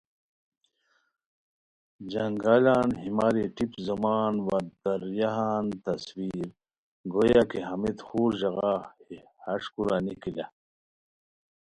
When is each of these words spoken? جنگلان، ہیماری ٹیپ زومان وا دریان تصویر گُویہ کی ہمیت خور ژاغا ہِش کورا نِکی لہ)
جنگلان، 2.11 2.89
ہیماری 3.01 3.45
ٹیپ 3.55 3.73
زومان 3.85 4.33
وا 4.45 4.57
دریان 4.83 5.65
تصویر 5.85 6.47
گُویہ 7.13 7.43
کی 7.49 7.59
ہمیت 7.69 7.99
خور 8.07 8.31
ژاغا 8.39 8.73
ہِش 9.43 9.63
کورا 9.73 9.97
نِکی 10.05 10.31
لہ) 10.37 10.45